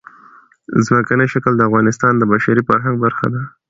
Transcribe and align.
ځمکنی 0.85 1.25
شکل 1.33 1.53
د 1.55 1.61
افغانستان 1.69 2.13
د 2.17 2.23
بشري 2.33 2.61
فرهنګ 2.69 2.95
برخه 3.03 3.27
ده. 3.33 3.41